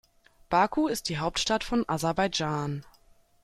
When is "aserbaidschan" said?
1.87-2.83